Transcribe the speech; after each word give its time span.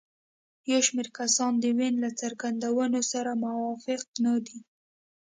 یو 0.71 0.79
شمېر 0.87 1.07
کسان 1.17 1.53
د 1.59 1.65
وین 1.77 1.95
له 2.03 2.09
څرګندونو 2.21 2.99
سره 3.11 3.31
موافق 3.43 4.01
نه 4.23 4.33
دي. 4.45 4.59